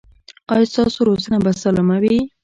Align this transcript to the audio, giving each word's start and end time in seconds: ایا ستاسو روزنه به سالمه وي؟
ایا 0.53 0.65
ستاسو 0.73 0.99
روزنه 1.09 1.37
به 1.43 1.51
سالمه 1.61 1.97
وي؟ 2.03 2.17